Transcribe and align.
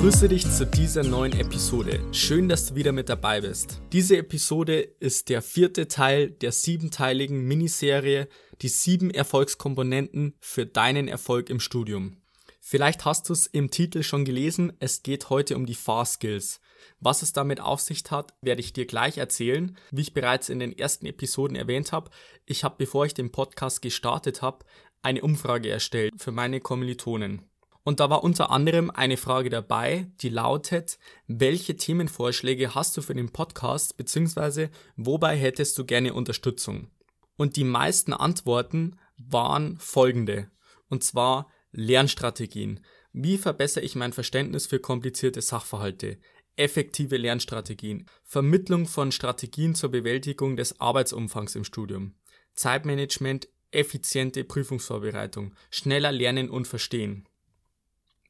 Grüße 0.00 0.28
dich 0.28 0.48
zu 0.48 0.64
dieser 0.64 1.02
neuen 1.02 1.32
Episode. 1.32 2.00
Schön, 2.12 2.48
dass 2.48 2.66
du 2.66 2.76
wieder 2.76 2.92
mit 2.92 3.08
dabei 3.08 3.40
bist. 3.40 3.82
Diese 3.90 4.16
Episode 4.16 4.78
ist 4.78 5.28
der 5.28 5.42
vierte 5.42 5.88
Teil 5.88 6.30
der 6.30 6.52
siebenteiligen 6.52 7.40
Miniserie 7.40 8.28
Die 8.62 8.68
sieben 8.68 9.10
Erfolgskomponenten 9.10 10.36
für 10.38 10.66
deinen 10.66 11.08
Erfolg 11.08 11.50
im 11.50 11.58
Studium. 11.58 12.18
Vielleicht 12.60 13.06
hast 13.06 13.28
du 13.28 13.32
es 13.32 13.48
im 13.48 13.72
Titel 13.72 14.04
schon 14.04 14.24
gelesen, 14.24 14.72
es 14.78 15.02
geht 15.02 15.30
heute 15.30 15.56
um 15.56 15.66
die 15.66 15.74
Fahr-Skills. 15.74 16.60
Was 17.00 17.22
es 17.22 17.32
damit 17.32 17.60
auf 17.60 17.80
sich 17.80 18.04
hat, 18.08 18.34
werde 18.40 18.60
ich 18.60 18.72
dir 18.72 18.86
gleich 18.86 19.18
erzählen. 19.18 19.76
Wie 19.90 20.02
ich 20.02 20.14
bereits 20.14 20.48
in 20.48 20.60
den 20.60 20.78
ersten 20.78 21.06
Episoden 21.06 21.56
erwähnt 21.56 21.90
habe, 21.90 22.12
ich 22.46 22.62
habe, 22.62 22.76
bevor 22.78 23.04
ich 23.04 23.14
den 23.14 23.32
Podcast 23.32 23.82
gestartet 23.82 24.42
habe, 24.42 24.64
eine 25.02 25.22
Umfrage 25.22 25.68
erstellt 25.70 26.12
für 26.18 26.30
meine 26.30 26.60
Kommilitonen. 26.60 27.42
Und 27.84 28.00
da 28.00 28.10
war 28.10 28.22
unter 28.22 28.50
anderem 28.50 28.90
eine 28.90 29.16
Frage 29.16 29.50
dabei, 29.50 30.08
die 30.20 30.28
lautet, 30.28 30.98
welche 31.26 31.76
Themenvorschläge 31.76 32.74
hast 32.74 32.96
du 32.96 33.02
für 33.02 33.14
den 33.14 33.30
Podcast, 33.32 33.96
beziehungsweise 33.96 34.70
wobei 34.96 35.36
hättest 35.36 35.78
du 35.78 35.84
gerne 35.84 36.12
Unterstützung? 36.12 36.90
Und 37.36 37.56
die 37.56 37.64
meisten 37.64 38.12
Antworten 38.12 38.96
waren 39.16 39.78
folgende. 39.78 40.50
Und 40.88 41.04
zwar 41.04 41.48
Lernstrategien. 41.72 42.80
Wie 43.12 43.38
verbessere 43.38 43.84
ich 43.84 43.94
mein 43.94 44.12
Verständnis 44.12 44.66
für 44.66 44.80
komplizierte 44.80 45.40
Sachverhalte? 45.40 46.18
Effektive 46.56 47.16
Lernstrategien. 47.16 48.06
Vermittlung 48.24 48.86
von 48.86 49.12
Strategien 49.12 49.74
zur 49.74 49.90
Bewältigung 49.90 50.56
des 50.56 50.80
Arbeitsumfangs 50.80 51.54
im 51.54 51.64
Studium. 51.64 52.14
Zeitmanagement, 52.54 53.48
effiziente 53.70 54.44
Prüfungsvorbereitung. 54.44 55.54
Schneller 55.70 56.10
lernen 56.10 56.50
und 56.50 56.66
verstehen. 56.66 57.28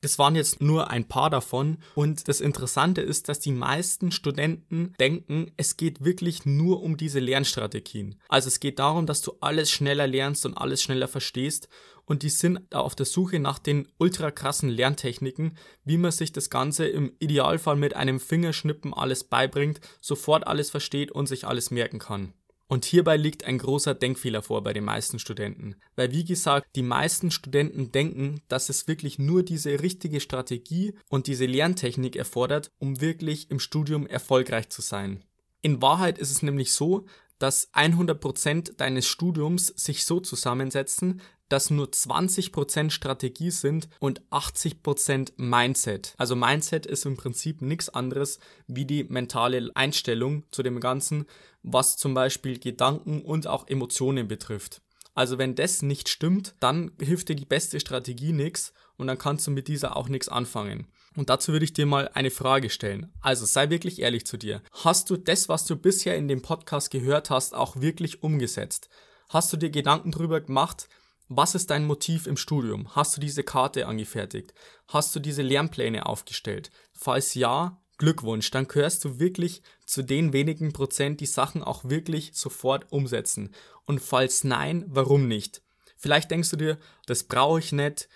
Das 0.01 0.17
waren 0.17 0.37
jetzt 0.37 0.61
nur 0.61 0.91
ein 0.91 1.09
paar 1.09 1.29
davon 1.29 1.79
und 1.97 2.29
das 2.29 2.41
Interessante 2.41 3.01
ist, 3.01 3.29
dass 3.29 3.41
die 3.41 3.51
meisten 3.51 4.13
Studenten 4.13 4.95
denken, 5.01 5.51
es 5.57 5.77
geht 5.77 6.05
wirklich 6.05 6.47
nur 6.47 6.83
um 6.83 6.97
diese 6.97 7.19
Lernstrategien. 7.19 8.15
Also 8.29 8.47
es 8.47 8.61
geht 8.61 8.79
darum, 8.79 9.07
dass 9.07 9.23
du 9.23 9.33
alles 9.41 9.73
schneller 9.73 10.07
lernst 10.07 10.47
und 10.47 10.55
alles 10.57 10.83
schneller 10.83 11.09
verstehst 11.09 11.69
und 12.05 12.23
die 12.23 12.31
sind 12.31 12.73
auf 12.73 12.95
der 12.95 13.07
Suche 13.07 13.41
nach 13.41 13.59
den 13.59 13.89
ultra 13.99 14.31
krassen 14.31 14.69
Lerntechniken, 14.69 15.59
wie 15.85 15.99
man 15.99 16.13
sich 16.13 16.31
das 16.31 16.49
Ganze 16.49 16.87
im 16.87 17.13
Idealfall 17.19 17.77
mit 17.77 17.97
einem 17.97 18.21
Fingerschnippen 18.21 18.95
alles 18.95 19.25
beibringt, 19.25 19.81
sofort 20.01 20.47
alles 20.47 20.71
versteht 20.71 21.11
und 21.11 21.27
sich 21.27 21.45
alles 21.45 21.73
merken 21.73 21.99
kann. 21.99 22.35
Und 22.69 22.85
hierbei 22.85 23.17
liegt 23.17 23.45
ein 23.45 23.57
großer 23.57 23.95
Denkfehler 23.95 24.43
vor 24.43 24.63
bei 24.63 24.75
den 24.75 24.85
meisten 24.85 25.19
Studenten. 25.19 25.77
Weil 25.97 26.13
wie 26.13 26.25
gesagt, 26.25 26.77
die 26.77 26.83
meisten 26.83 27.31
Studenten 27.31 27.93
denken, 27.93 28.43
dass 28.49 28.69
es 28.69 28.87
wirklich 28.87 29.19
nur 29.19 29.43
diese 29.43 29.81
richtige 29.81 30.21
Strategie 30.21 30.95
und 31.09 31.27
diese 31.27 31.47
Lerntechnik 31.47 32.15
erfordert, 32.15 32.71
um 32.79 33.01
wirklich 33.01 33.51
im 33.51 33.59
Studium 33.59 34.07
erfolgreich 34.07 34.69
zu 34.69 34.83
sein. 34.83 35.25
In 35.63 35.81
Wahrheit 35.81 36.19
ist 36.19 36.31
es 36.31 36.43
nämlich 36.43 36.73
so, 36.73 37.07
dass 37.39 37.73
100% 37.73 38.77
deines 38.77 39.07
Studiums 39.07 39.69
sich 39.69 40.05
so 40.05 40.21
zusammensetzen, 40.21 41.21
dass 41.49 41.71
nur 41.71 41.87
20% 41.87 42.91
Strategie 42.91 43.51
sind 43.51 43.89
und 44.01 44.21
80% 44.31 45.33
Mindset. 45.37 46.15
Also 46.19 46.37
Mindset 46.37 46.87
ist 46.87 47.07
im 47.07 47.17
Prinzip 47.17 47.63
nichts 47.63 47.89
anderes 47.89 48.39
wie 48.67 48.85
die 48.85 49.05
mentale 49.05 49.71
Einstellung 49.75 50.45
zu 50.51 50.63
dem 50.63 50.81
Ganzen, 50.81 51.27
was 51.63 51.97
zum 51.97 52.15
Beispiel 52.15 52.59
Gedanken 52.59 53.23
und 53.23 53.47
auch 53.47 53.67
Emotionen 53.67 54.29
betrifft. 54.29 54.83
Also 55.15 55.39
wenn 55.39 55.55
das 55.57 55.83
nicht 55.83 56.09
stimmt, 56.09 56.55
dann 56.61 56.93
hilft 57.01 57.29
dir 57.29 57.35
die 57.35 57.45
beste 57.45 57.81
Strategie 57.81 58.33
nichts 58.33 58.73
und 58.99 59.07
dann 59.07 59.17
kannst 59.17 59.47
du 59.47 59.51
mit 59.51 59.69
dieser 59.69 59.97
auch 59.97 60.09
nichts 60.09 60.29
anfangen. 60.29 60.87
Und 61.17 61.31
dazu 61.31 61.53
würde 61.53 61.65
ich 61.65 61.73
dir 61.73 61.87
mal 61.87 62.11
eine 62.13 62.31
Frage 62.31 62.69
stellen. 62.69 63.11
Also 63.21 63.47
sei 63.47 63.71
wirklich 63.71 64.01
ehrlich 64.01 64.27
zu 64.27 64.37
dir. 64.37 64.63
Hast 64.73 65.09
du 65.11 65.17
das, 65.17 65.49
was 65.49 65.65
du 65.65 65.77
bisher 65.77 66.17
in 66.17 66.29
dem 66.29 66.43
Podcast 66.43 66.91
gehört 66.91 67.31
hast, 67.31 67.55
auch 67.55 67.81
wirklich 67.81 68.23
umgesetzt? 68.23 68.89
Hast 69.29 69.53
du 69.53 69.57
dir 69.57 69.71
Gedanken 69.71 70.11
darüber 70.13 70.41
gemacht, 70.41 70.89
was 71.29 71.55
ist 71.55 71.71
dein 71.71 71.87
Motiv 71.87 72.27
im 72.27 72.37
Studium? 72.37 72.95
Hast 72.95 73.17
du 73.17 73.21
diese 73.21 73.43
Karte 73.43 73.87
angefertigt? 73.87 74.55
Hast 74.87 75.15
du 75.15 75.21
diese 75.21 75.43
Lernpläne 75.43 76.07
aufgestellt? 76.07 76.71
Falls 76.93 77.35
ja, 77.35 77.81
Glückwunsch, 77.99 78.51
dann 78.51 78.69
gehörst 78.69 79.05
du 79.05 79.19
wirklich 79.19 79.63
zu 79.85 80.03
den 80.03 80.33
wenigen 80.33 80.73
Prozent, 80.73 81.21
die 81.21 81.27
Sachen 81.27 81.63
auch 81.63 81.85
wirklich 81.85 82.31
sofort 82.35 82.91
umsetzen. 82.93 83.53
Und 83.87 84.01
falls 84.01 84.45
nein, 84.45 84.85
warum 84.89 85.29
nicht? 85.29 85.63
Vielleicht 85.97 86.31
denkst 86.31 86.51
du 86.51 86.57
dir, 86.57 86.79
das 87.07 87.25
brauche 87.25 87.59
ich 87.59 87.73
nicht, 87.73 88.09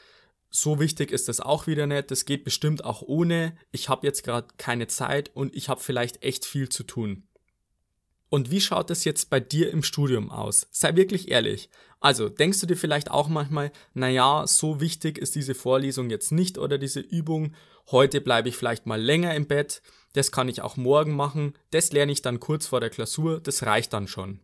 so 0.55 0.79
wichtig 0.79 1.11
ist 1.11 1.29
das 1.29 1.41
auch 1.41 1.67
wieder 1.67 1.87
nicht, 1.87 2.11
das 2.11 2.27
geht 2.27 2.45
bestimmt 2.45 2.85
auch 2.85 3.01
ohne, 3.01 3.57
ich 3.73 3.89
habe 3.89 4.07
jetzt 4.07 4.23
gerade 4.23 4.49
keine 4.59 4.87
Zeit 4.87 5.31
und 5.35 5.57
ich 5.57 5.71
habe 5.71 5.81
vielleicht 5.81 6.23
echt 6.23 6.45
viel 6.45 6.69
zu 6.69 6.85
tun. 6.85 7.27
Und 8.29 8.51
wie 8.51 8.61
schaut 8.61 8.91
es 8.91 9.05
jetzt 9.05 9.31
bei 9.31 9.41
dir 9.41 9.71
im 9.71 9.83
Studium 9.83 10.31
aus? 10.31 10.69
Sei 10.71 10.95
wirklich 10.95 11.31
ehrlich. 11.31 11.71
Also, 12.01 12.29
denkst 12.29 12.61
du 12.61 12.67
dir 12.67 12.77
vielleicht 12.77 13.11
auch 13.11 13.29
manchmal, 13.29 13.73
naja, 13.95 14.47
so 14.47 14.81
wichtig 14.81 15.17
ist 15.17 15.35
diese 15.35 15.55
Vorlesung 15.55 16.11
jetzt 16.11 16.33
nicht 16.33 16.59
oder 16.59 16.77
diese 16.77 17.01
Übung, 17.01 17.55
heute 17.91 18.21
bleibe 18.21 18.49
ich 18.51 18.57
vielleicht 18.57 18.87
mal 18.87 19.01
länger 19.01 19.35
im 19.35 19.47
Bett, 19.47 19.81
das 20.13 20.33
kann 20.33 20.49
ich 20.49 20.61
auch 20.61 20.77
morgen 20.77 21.17
machen, 21.17 21.55
das 21.71 21.93
lerne 21.93 22.13
ich 22.13 22.21
dann 22.21 22.41
kurz 22.41 22.67
vor 22.67 22.81
der 22.81 22.91
Klausur, 22.91 23.41
das 23.41 23.65
reicht 23.65 23.93
dann 23.95 24.07
schon. 24.07 24.41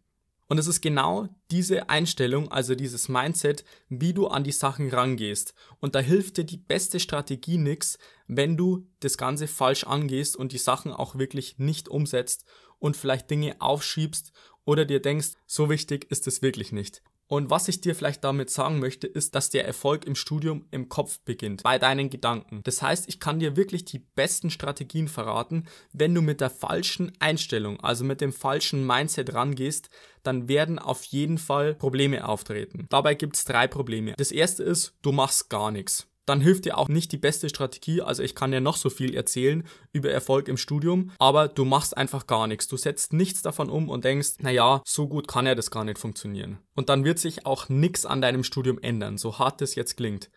Und 0.48 0.56
es 0.56 0.66
ist 0.66 0.80
genau 0.80 1.28
diese 1.50 1.90
Einstellung, 1.90 2.50
also 2.50 2.74
dieses 2.74 3.08
Mindset, 3.08 3.64
wie 3.90 4.14
du 4.14 4.28
an 4.28 4.44
die 4.44 4.52
Sachen 4.52 4.88
rangehst. 4.88 5.54
Und 5.78 5.94
da 5.94 6.00
hilft 6.00 6.38
dir 6.38 6.44
die 6.44 6.56
beste 6.56 7.00
Strategie 7.00 7.58
nix, 7.58 7.98
wenn 8.26 8.56
du 8.56 8.86
das 9.00 9.18
Ganze 9.18 9.46
falsch 9.46 9.84
angehst 9.84 10.36
und 10.36 10.52
die 10.52 10.58
Sachen 10.58 10.92
auch 10.92 11.16
wirklich 11.16 11.58
nicht 11.58 11.88
umsetzt 11.88 12.46
und 12.78 12.96
vielleicht 12.96 13.30
Dinge 13.30 13.56
aufschiebst 13.60 14.32
oder 14.64 14.86
dir 14.86 15.00
denkst, 15.00 15.32
so 15.46 15.68
wichtig 15.68 16.10
ist 16.10 16.26
es 16.26 16.40
wirklich 16.40 16.72
nicht. 16.72 17.02
Und 17.28 17.50
was 17.50 17.68
ich 17.68 17.80
dir 17.80 17.94
vielleicht 17.94 18.24
damit 18.24 18.50
sagen 18.50 18.78
möchte, 18.78 19.06
ist, 19.06 19.34
dass 19.34 19.50
der 19.50 19.66
Erfolg 19.66 20.06
im 20.06 20.14
Studium 20.14 20.66
im 20.70 20.88
Kopf 20.88 21.20
beginnt, 21.20 21.62
bei 21.62 21.78
deinen 21.78 22.08
Gedanken. 22.10 22.62
Das 22.64 22.82
heißt, 22.82 23.06
ich 23.08 23.20
kann 23.20 23.38
dir 23.38 23.54
wirklich 23.54 23.84
die 23.84 23.98
besten 23.98 24.50
Strategien 24.50 25.08
verraten. 25.08 25.66
Wenn 25.92 26.14
du 26.14 26.22
mit 26.22 26.40
der 26.40 26.50
falschen 26.50 27.12
Einstellung, 27.20 27.80
also 27.80 28.04
mit 28.04 28.22
dem 28.22 28.32
falschen 28.32 28.86
Mindset 28.86 29.34
rangehst, 29.34 29.90
dann 30.22 30.48
werden 30.48 30.78
auf 30.78 31.04
jeden 31.04 31.38
Fall 31.38 31.74
Probleme 31.74 32.26
auftreten. 32.26 32.86
Dabei 32.88 33.14
gibt 33.14 33.36
es 33.36 33.44
drei 33.44 33.66
Probleme. 33.66 34.14
Das 34.16 34.32
erste 34.32 34.62
ist, 34.62 34.94
du 35.02 35.12
machst 35.12 35.50
gar 35.50 35.70
nichts 35.70 36.07
dann 36.28 36.40
hilft 36.40 36.64
dir 36.64 36.76
auch 36.76 36.88
nicht 36.88 37.12
die 37.12 37.18
beste 37.18 37.48
Strategie. 37.48 38.02
Also 38.02 38.22
ich 38.22 38.34
kann 38.34 38.50
dir 38.50 38.60
noch 38.60 38.76
so 38.76 38.90
viel 38.90 39.14
erzählen 39.14 39.64
über 39.92 40.10
Erfolg 40.10 40.48
im 40.48 40.56
Studium, 40.56 41.10
aber 41.18 41.48
du 41.48 41.64
machst 41.64 41.96
einfach 41.96 42.26
gar 42.26 42.46
nichts. 42.46 42.68
Du 42.68 42.76
setzt 42.76 43.12
nichts 43.12 43.42
davon 43.42 43.70
um 43.70 43.88
und 43.88 44.04
denkst, 44.04 44.34
naja, 44.40 44.82
so 44.84 45.08
gut 45.08 45.28
kann 45.28 45.46
ja 45.46 45.54
das 45.54 45.70
gar 45.70 45.84
nicht 45.84 45.98
funktionieren. 45.98 46.58
Und 46.74 46.88
dann 46.88 47.04
wird 47.04 47.18
sich 47.18 47.46
auch 47.46 47.68
nichts 47.68 48.04
an 48.04 48.20
deinem 48.20 48.44
Studium 48.44 48.78
ändern, 48.80 49.18
so 49.18 49.38
hart 49.38 49.62
es 49.62 49.74
jetzt 49.74 49.96
klingt. 49.96 50.30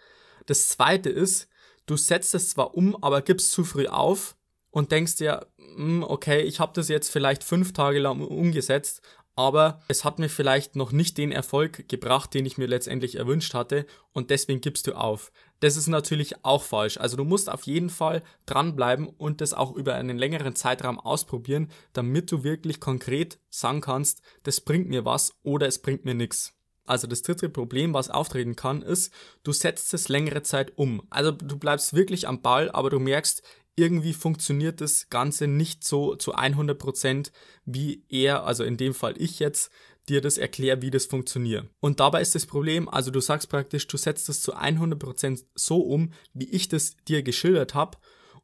Das 0.46 0.70
zweite 0.70 1.10
ist, 1.10 1.48
du 1.86 1.98
setzt 1.98 2.34
es 2.36 2.50
zwar 2.50 2.76
um, 2.76 3.02
aber 3.04 3.22
gibst 3.22 3.52
zu 3.52 3.64
früh 3.64 3.88
auf 3.88 4.36
und 4.72 4.92
denkst 4.92 5.18
dir, 5.18 5.48
hm, 5.76 6.04
okay, 6.04 6.42
ich 6.42 6.60
habe 6.60 6.72
das 6.74 6.88
jetzt 6.88 7.10
vielleicht 7.10 7.44
fünf 7.44 7.74
Tage 7.74 8.00
lang 8.00 8.22
umgesetzt, 8.22 9.02
aber 9.36 9.82
es 9.88 10.04
hat 10.04 10.20
mir 10.20 10.30
vielleicht 10.30 10.76
noch 10.76 10.92
nicht 10.92 11.18
den 11.18 11.32
Erfolg 11.32 11.88
gebracht, 11.88 12.34
den 12.34 12.46
ich 12.46 12.58
mir 12.58 12.68
letztendlich 12.68 13.16
erwünscht 13.16 13.54
hatte 13.54 13.86
und 14.12 14.30
deswegen 14.30 14.62
gibst 14.62 14.88
du 14.88 14.94
auf. 14.94 15.32
Das 15.62 15.78
ist 15.78 15.88
natürlich 15.88 16.44
auch 16.44 16.64
falsch. 16.64 16.98
Also 16.98 17.18
du 17.18 17.24
musst 17.24 17.50
auf 17.50 17.64
jeden 17.64 17.90
Fall 17.90 18.24
dranbleiben 18.46 19.08
und 19.08 19.42
das 19.42 19.54
auch 19.54 19.76
über 19.76 19.96
einen 19.96 20.18
längeren 20.18 20.56
Zeitraum 20.56 21.00
ausprobieren, 21.00 21.72
damit 21.94 22.32
du 22.32 22.44
wirklich 22.44 22.80
konkret 22.80 23.40
sagen 23.50 23.82
kannst, 23.82 24.22
das 24.44 24.62
bringt 24.62 24.90
mir 24.90 25.06
was 25.06 25.34
oder 25.44 25.68
es 25.68 25.82
bringt 25.82 26.04
mir 26.04 26.16
nichts. 26.16 26.54
Also 26.86 27.08
das 27.08 27.22
dritte 27.22 27.48
Problem, 27.48 27.94
was 27.94 28.10
auftreten 28.10 28.56
kann, 28.56 28.82
ist, 28.82 29.14
du 29.44 29.54
setzt 29.54 29.94
es 29.94 30.10
längere 30.10 30.42
Zeit 30.42 30.74
um. 30.78 31.04
Also 31.10 31.32
du 31.32 31.58
bleibst 31.58 31.94
wirklich 31.94 32.28
am 32.28 32.42
Ball, 32.42 32.72
aber 32.72 32.90
du 32.90 33.00
merkst, 33.00 33.44
irgendwie 33.76 34.14
funktioniert 34.14 34.82
das 34.82 35.10
Ganze 35.10 35.48
nicht 35.48 35.84
so 35.84 36.16
zu 36.16 36.36
100%, 36.36 37.32
wie 37.66 38.04
er, 38.10 38.46
also 38.46 38.64
in 38.64 38.78
dem 38.78 38.94
Fall 38.94 39.16
ich 39.18 39.40
jetzt, 39.40 39.72
dir 40.10 40.22
das 40.22 40.38
erkläre, 40.38 40.82
wie 40.82 40.90
das 40.90 41.06
funktioniert. 41.06 41.68
Und 41.80 42.00
dabei 42.00 42.22
ist 42.22 42.36
das 42.36 42.46
Problem, 42.46 42.90
also 42.90 43.12
du 43.12 43.20
sagst 43.20 43.50
praktisch, 43.50 43.88
du 43.88 43.98
setzt 43.98 44.30
es 44.30 44.42
zu 44.42 44.56
100% 44.56 45.44
so 45.56 45.80
um, 45.82 46.12
wie 46.34 46.50
ich 46.50 46.70
das 46.70 46.98
dir 47.08 47.22
geschildert 47.24 47.76
habe 47.76 47.98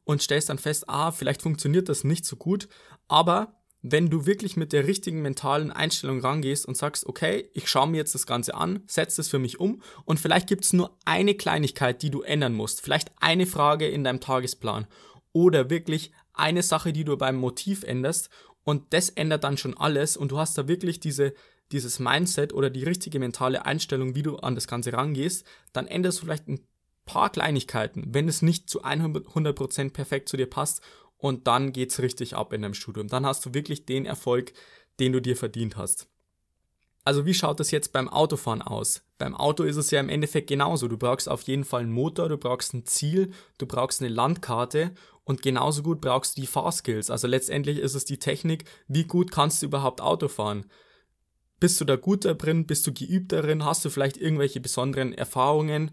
und 0.04 0.22
stellst 0.22 0.48
dann 0.48 0.58
fest, 0.58 0.88
ah, 0.88 1.10
vielleicht 1.10 1.42
funktioniert 1.42 1.88
das 1.88 2.04
nicht 2.04 2.24
so 2.24 2.36
gut, 2.36 2.68
aber 3.08 3.54
wenn 3.80 4.10
du 4.10 4.26
wirklich 4.26 4.56
mit 4.56 4.72
der 4.72 4.86
richtigen 4.86 5.22
mentalen 5.22 5.70
Einstellung 5.70 6.20
rangehst 6.20 6.66
und 6.66 6.76
sagst, 6.76 7.06
okay, 7.06 7.48
ich 7.54 7.68
schaue 7.68 7.86
mir 7.86 7.98
jetzt 7.98 8.14
das 8.14 8.26
Ganze 8.26 8.54
an, 8.54 8.82
setze 8.86 9.20
es 9.20 9.28
für 9.28 9.38
mich 9.38 9.60
um 9.60 9.82
und 10.04 10.18
vielleicht 10.18 10.48
gibt 10.48 10.64
es 10.64 10.72
nur 10.72 10.96
eine 11.04 11.34
Kleinigkeit, 11.34 12.02
die 12.02 12.10
du 12.10 12.22
ändern 12.22 12.54
musst, 12.54 12.80
vielleicht 12.80 13.12
eine 13.20 13.46
Frage 13.46 13.86
in 13.86 14.02
deinem 14.02 14.20
Tagesplan 14.20 14.86
oder 15.38 15.70
wirklich 15.70 16.10
eine 16.32 16.62
Sache, 16.62 16.92
die 16.92 17.04
du 17.04 17.16
beim 17.16 17.36
Motiv 17.36 17.84
änderst 17.84 18.28
und 18.64 18.92
das 18.92 19.08
ändert 19.08 19.44
dann 19.44 19.56
schon 19.56 19.76
alles 19.76 20.16
und 20.16 20.32
du 20.32 20.38
hast 20.38 20.58
da 20.58 20.66
wirklich 20.66 20.98
diese, 20.98 21.32
dieses 21.70 22.00
Mindset 22.00 22.52
oder 22.52 22.70
die 22.70 22.82
richtige 22.82 23.20
mentale 23.20 23.64
Einstellung, 23.64 24.16
wie 24.16 24.24
du 24.24 24.36
an 24.38 24.56
das 24.56 24.66
Ganze 24.66 24.92
rangehst, 24.92 25.46
dann 25.72 25.86
änderst 25.86 26.18
du 26.18 26.24
vielleicht 26.24 26.48
ein 26.48 26.66
paar 27.06 27.30
Kleinigkeiten, 27.30 28.02
wenn 28.08 28.26
es 28.26 28.42
nicht 28.42 28.68
zu 28.68 28.84
100% 28.84 29.92
perfekt 29.92 30.28
zu 30.28 30.36
dir 30.36 30.50
passt 30.50 30.82
und 31.18 31.46
dann 31.46 31.72
geht's 31.72 32.00
richtig 32.00 32.34
ab 32.34 32.52
in 32.52 32.62
deinem 32.62 32.74
Studium. 32.74 33.06
Dann 33.06 33.24
hast 33.24 33.46
du 33.46 33.54
wirklich 33.54 33.86
den 33.86 34.06
Erfolg, 34.06 34.52
den 34.98 35.12
du 35.12 35.20
dir 35.20 35.36
verdient 35.36 35.76
hast. 35.76 36.08
Also 37.04 37.26
wie 37.26 37.34
schaut 37.34 37.60
das 37.60 37.70
jetzt 37.70 37.92
beim 37.92 38.08
Autofahren 38.08 38.60
aus? 38.60 39.02
Beim 39.18 39.34
Auto 39.34 39.64
ist 39.64 39.76
es 39.76 39.90
ja 39.90 39.98
im 39.98 40.08
Endeffekt 40.08 40.48
genauso. 40.48 40.86
Du 40.86 40.96
brauchst 40.96 41.28
auf 41.28 41.42
jeden 41.42 41.64
Fall 41.64 41.82
einen 41.82 41.92
Motor, 41.92 42.28
du 42.28 42.38
brauchst 42.38 42.72
ein 42.72 42.86
Ziel, 42.86 43.32
du 43.58 43.66
brauchst 43.66 44.00
eine 44.00 44.08
Landkarte 44.08 44.92
und 45.24 45.42
genauso 45.42 45.82
gut 45.82 46.00
brauchst 46.00 46.36
du 46.36 46.40
die 46.40 46.46
Fahrskills. 46.46 47.10
Also 47.10 47.26
letztendlich 47.26 47.78
ist 47.78 47.94
es 47.94 48.04
die 48.04 48.18
Technik, 48.18 48.64
wie 48.86 49.04
gut 49.04 49.32
kannst 49.32 49.60
du 49.60 49.66
überhaupt 49.66 50.00
Auto 50.00 50.28
fahren? 50.28 50.66
Bist 51.60 51.80
du 51.80 51.84
da 51.84 51.96
gut 51.96 52.24
drin? 52.24 52.66
Bist 52.66 52.86
du 52.86 52.92
geübt 52.92 53.32
darin? 53.32 53.64
Hast 53.64 53.84
du 53.84 53.90
vielleicht 53.90 54.16
irgendwelche 54.16 54.60
besonderen 54.60 55.12
Erfahrungen? 55.12 55.90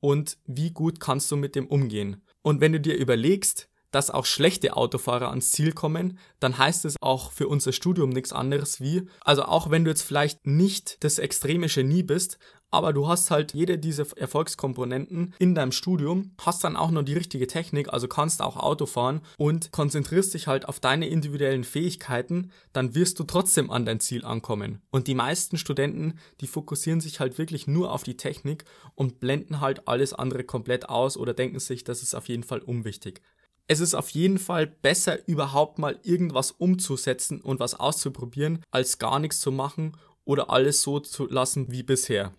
Und 0.00 0.38
wie 0.46 0.70
gut 0.70 0.98
kannst 1.00 1.30
du 1.30 1.36
mit 1.36 1.54
dem 1.54 1.66
umgehen? 1.66 2.22
Und 2.40 2.62
wenn 2.62 2.72
du 2.72 2.80
dir 2.80 2.96
überlegst, 2.96 3.68
dass 3.94 4.10
auch 4.10 4.26
schlechte 4.26 4.76
Autofahrer 4.76 5.30
ans 5.30 5.52
Ziel 5.52 5.72
kommen, 5.72 6.18
dann 6.40 6.58
heißt 6.58 6.84
es 6.84 6.96
auch 7.00 7.30
für 7.30 7.46
unser 7.46 7.72
Studium 7.72 8.10
nichts 8.10 8.32
anderes 8.32 8.80
wie, 8.80 9.08
also 9.20 9.44
auch 9.44 9.70
wenn 9.70 9.84
du 9.84 9.90
jetzt 9.90 10.02
vielleicht 10.02 10.46
nicht 10.46 11.02
das 11.04 11.18
extreme 11.18 11.68
Genie 11.68 12.02
bist, 12.02 12.38
aber 12.74 12.92
du 12.92 13.06
hast 13.06 13.30
halt 13.30 13.54
jede 13.54 13.78
dieser 13.78 14.04
Erfolgskomponenten 14.16 15.32
in 15.38 15.54
deinem 15.54 15.70
Studium, 15.70 16.32
hast 16.40 16.64
dann 16.64 16.74
auch 16.74 16.90
noch 16.90 17.04
die 17.04 17.14
richtige 17.14 17.46
Technik, 17.46 17.92
also 17.92 18.08
kannst 18.08 18.42
auch 18.42 18.56
Auto 18.56 18.86
fahren 18.86 19.20
und 19.38 19.70
konzentrierst 19.70 20.34
dich 20.34 20.48
halt 20.48 20.68
auf 20.68 20.80
deine 20.80 21.06
individuellen 21.06 21.62
Fähigkeiten, 21.62 22.50
dann 22.72 22.96
wirst 22.96 23.20
du 23.20 23.24
trotzdem 23.24 23.70
an 23.70 23.86
dein 23.86 24.00
Ziel 24.00 24.24
ankommen. 24.24 24.82
Und 24.90 25.06
die 25.06 25.14
meisten 25.14 25.56
Studenten, 25.56 26.18
die 26.40 26.48
fokussieren 26.48 27.00
sich 27.00 27.20
halt 27.20 27.38
wirklich 27.38 27.68
nur 27.68 27.92
auf 27.92 28.02
die 28.02 28.16
Technik 28.16 28.64
und 28.96 29.20
blenden 29.20 29.60
halt 29.60 29.86
alles 29.86 30.12
andere 30.12 30.42
komplett 30.42 30.88
aus 30.88 31.16
oder 31.16 31.32
denken 31.32 31.60
sich, 31.60 31.84
das 31.84 32.02
ist 32.02 32.16
auf 32.16 32.28
jeden 32.28 32.42
Fall 32.42 32.58
unwichtig 32.58 33.22
es 33.66 33.80
ist 33.80 33.94
auf 33.94 34.10
jeden 34.10 34.38
Fall 34.38 34.66
besser, 34.66 35.26
überhaupt 35.26 35.78
mal 35.78 35.98
irgendwas 36.02 36.50
umzusetzen 36.50 37.40
und 37.40 37.60
was 37.60 37.74
auszuprobieren, 37.74 38.62
als 38.70 38.98
gar 38.98 39.18
nichts 39.18 39.40
zu 39.40 39.50
machen 39.52 39.96
oder 40.24 40.50
alles 40.50 40.82
so 40.82 41.00
zu 41.00 41.26
lassen 41.26 41.70
wie 41.70 41.82
bisher. 41.82 42.34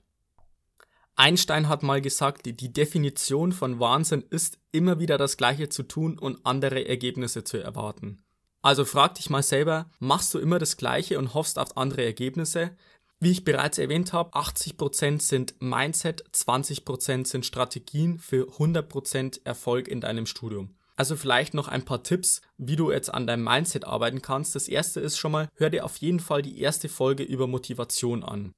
Einstein 1.15 1.69
hat 1.69 1.81
mal 1.81 2.01
gesagt, 2.01 2.45
die 2.45 2.73
Definition 2.73 3.53
von 3.53 3.79
Wahnsinn 3.79 4.23
ist, 4.29 4.59
immer 4.71 4.99
wieder 4.99 5.17
das 5.17 5.37
Gleiche 5.37 5.69
zu 5.69 5.83
tun 5.83 6.19
und 6.19 6.45
andere 6.45 6.87
Ergebnisse 6.87 7.43
zu 7.43 7.57
erwarten. 7.57 8.21
Also 8.61 8.83
frag 8.83 9.15
dich 9.15 9.29
mal 9.29 9.43
selber, 9.43 9.89
machst 9.99 10.33
du 10.33 10.39
immer 10.39 10.59
das 10.59 10.75
Gleiche 10.75 11.17
und 11.17 11.33
hoffst 11.33 11.57
auf 11.57 11.77
andere 11.77 12.03
Ergebnisse? 12.03 12.75
Wie 13.19 13.31
ich 13.31 13.45
bereits 13.45 13.77
erwähnt 13.77 14.11
habe, 14.11 14.31
80% 14.31 15.21
sind 15.21 15.55
Mindset, 15.61 16.25
20% 16.31 17.25
sind 17.27 17.45
Strategien 17.45 18.19
für 18.19 18.49
100% 18.57 19.45
Erfolg 19.45 19.87
in 19.87 20.01
deinem 20.01 20.25
Studium. 20.25 20.75
Also 20.95 21.15
vielleicht 21.15 21.53
noch 21.53 21.67
ein 21.67 21.83
paar 21.83 22.03
Tipps, 22.03 22.41
wie 22.57 22.75
du 22.75 22.91
jetzt 22.91 23.13
an 23.13 23.27
deinem 23.27 23.43
Mindset 23.43 23.85
arbeiten 23.85 24.21
kannst. 24.21 24.55
Das 24.55 24.67
erste 24.67 25.01
ist 25.01 25.17
schon 25.17 25.31
mal, 25.31 25.49
hör 25.55 25.69
dir 25.69 25.83
auf 25.83 25.97
jeden 25.97 26.19
Fall 26.19 26.41
die 26.41 26.59
erste 26.59 26.87
Folge 26.87 27.23
über 27.23 27.47
Motivation 27.47 28.23
an. 28.23 28.53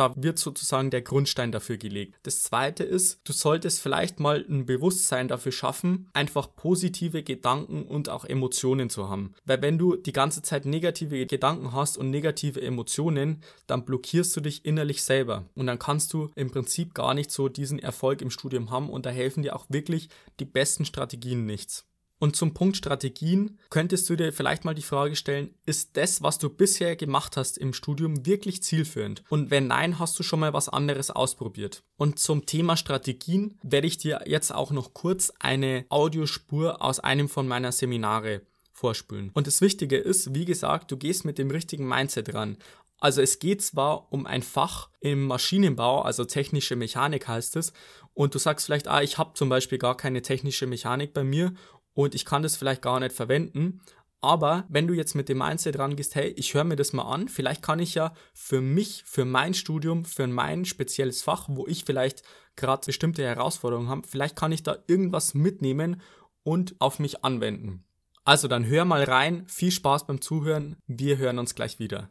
Da 0.00 0.14
wird 0.16 0.38
sozusagen 0.38 0.88
der 0.88 1.02
Grundstein 1.02 1.52
dafür 1.52 1.76
gelegt. 1.76 2.14
Das 2.22 2.42
zweite 2.42 2.84
ist, 2.84 3.20
du 3.24 3.34
solltest 3.34 3.82
vielleicht 3.82 4.18
mal 4.18 4.46
ein 4.48 4.64
Bewusstsein 4.64 5.28
dafür 5.28 5.52
schaffen, 5.52 6.08
einfach 6.14 6.56
positive 6.56 7.22
Gedanken 7.22 7.82
und 7.82 8.08
auch 8.08 8.24
Emotionen 8.24 8.88
zu 8.88 9.10
haben. 9.10 9.34
Weil 9.44 9.60
wenn 9.60 9.76
du 9.76 9.96
die 9.96 10.14
ganze 10.14 10.40
Zeit 10.40 10.64
negative 10.64 11.26
Gedanken 11.26 11.74
hast 11.74 11.98
und 11.98 12.08
negative 12.08 12.62
Emotionen, 12.62 13.42
dann 13.66 13.84
blockierst 13.84 14.34
du 14.34 14.40
dich 14.40 14.64
innerlich 14.64 15.02
selber. 15.02 15.44
Und 15.54 15.66
dann 15.66 15.78
kannst 15.78 16.14
du 16.14 16.30
im 16.34 16.50
Prinzip 16.50 16.94
gar 16.94 17.12
nicht 17.12 17.30
so 17.30 17.50
diesen 17.50 17.78
Erfolg 17.78 18.22
im 18.22 18.30
Studium 18.30 18.70
haben 18.70 18.88
und 18.88 19.04
da 19.04 19.10
helfen 19.10 19.42
dir 19.42 19.54
auch 19.54 19.66
wirklich 19.68 20.08
die 20.38 20.46
besten 20.46 20.86
Strategien 20.86 21.44
nichts. 21.44 21.89
Und 22.20 22.36
zum 22.36 22.52
Punkt 22.52 22.76
Strategien 22.76 23.58
könntest 23.70 24.08
du 24.10 24.14
dir 24.14 24.30
vielleicht 24.30 24.66
mal 24.66 24.74
die 24.74 24.82
Frage 24.82 25.16
stellen, 25.16 25.54
ist 25.64 25.96
das, 25.96 26.22
was 26.22 26.36
du 26.36 26.50
bisher 26.50 26.94
gemacht 26.94 27.38
hast 27.38 27.56
im 27.56 27.72
Studium, 27.72 28.26
wirklich 28.26 28.62
zielführend? 28.62 29.24
Und 29.30 29.50
wenn 29.50 29.68
nein, 29.68 29.98
hast 29.98 30.18
du 30.18 30.22
schon 30.22 30.40
mal 30.40 30.52
was 30.52 30.68
anderes 30.68 31.10
ausprobiert? 31.10 31.82
Und 31.96 32.18
zum 32.18 32.44
Thema 32.44 32.76
Strategien 32.76 33.58
werde 33.62 33.86
ich 33.86 33.96
dir 33.96 34.20
jetzt 34.26 34.54
auch 34.54 34.70
noch 34.70 34.92
kurz 34.92 35.32
eine 35.40 35.86
Audiospur 35.88 36.82
aus 36.82 37.00
einem 37.00 37.30
von 37.30 37.48
meiner 37.48 37.72
Seminare 37.72 38.42
vorspülen. 38.70 39.30
Und 39.32 39.46
das 39.46 39.62
Wichtige 39.62 39.96
ist, 39.96 40.34
wie 40.34 40.44
gesagt, 40.44 40.90
du 40.90 40.98
gehst 40.98 41.24
mit 41.24 41.38
dem 41.38 41.50
richtigen 41.50 41.88
Mindset 41.88 42.34
ran. 42.34 42.58
Also 42.98 43.22
es 43.22 43.38
geht 43.38 43.62
zwar 43.62 44.12
um 44.12 44.26
ein 44.26 44.42
Fach 44.42 44.90
im 45.00 45.26
Maschinenbau, 45.26 46.02
also 46.02 46.26
technische 46.26 46.76
Mechanik 46.76 47.26
heißt 47.26 47.56
es, 47.56 47.72
und 48.12 48.34
du 48.34 48.38
sagst 48.38 48.66
vielleicht, 48.66 48.88
ah, 48.88 49.00
ich 49.00 49.16
habe 49.16 49.32
zum 49.34 49.48
Beispiel 49.48 49.78
gar 49.78 49.96
keine 49.96 50.20
technische 50.20 50.66
Mechanik 50.66 51.14
bei 51.14 51.24
mir 51.24 51.54
und 51.94 52.14
ich 52.14 52.24
kann 52.24 52.42
das 52.42 52.56
vielleicht 52.56 52.82
gar 52.82 53.00
nicht 53.00 53.14
verwenden. 53.14 53.80
Aber 54.22 54.66
wenn 54.68 54.86
du 54.86 54.92
jetzt 54.92 55.14
mit 55.14 55.30
dem 55.30 55.38
Mindset 55.38 55.78
rangehst, 55.78 56.14
hey, 56.14 56.28
ich 56.36 56.52
höre 56.52 56.64
mir 56.64 56.76
das 56.76 56.92
mal 56.92 57.10
an, 57.10 57.28
vielleicht 57.28 57.62
kann 57.62 57.78
ich 57.78 57.94
ja 57.94 58.12
für 58.34 58.60
mich, 58.60 59.02
für 59.06 59.24
mein 59.24 59.54
Studium, 59.54 60.04
für 60.04 60.26
mein 60.26 60.66
spezielles 60.66 61.22
Fach, 61.22 61.48
wo 61.48 61.66
ich 61.66 61.84
vielleicht 61.84 62.22
gerade 62.54 62.84
bestimmte 62.84 63.24
Herausforderungen 63.24 63.88
habe, 63.88 64.06
vielleicht 64.06 64.36
kann 64.36 64.52
ich 64.52 64.62
da 64.62 64.76
irgendwas 64.86 65.32
mitnehmen 65.32 66.02
und 66.42 66.74
auf 66.80 66.98
mich 66.98 67.24
anwenden. 67.24 67.84
Also 68.24 68.46
dann 68.46 68.66
hör 68.66 68.84
mal 68.84 69.02
rein, 69.04 69.46
viel 69.46 69.70
Spaß 69.70 70.06
beim 70.06 70.20
Zuhören, 70.20 70.76
wir 70.86 71.16
hören 71.16 71.38
uns 71.38 71.54
gleich 71.54 71.78
wieder. 71.78 72.10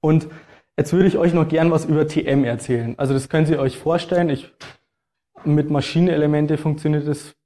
Und 0.00 0.28
Jetzt 0.80 0.94
würde 0.94 1.08
ich 1.08 1.18
euch 1.18 1.34
noch 1.34 1.46
gern 1.46 1.70
was 1.70 1.84
über 1.84 2.08
TM 2.08 2.42
erzählen. 2.42 2.94
Also 2.96 3.12
das 3.12 3.28
könnt 3.28 3.50
ihr 3.50 3.58
euch 3.58 3.76
vorstellen. 3.76 4.30
Ich, 4.30 4.50
mit 5.44 5.68
Maschinenelemente 5.68 6.56
funktioniert 6.56 7.06
das 7.06 7.36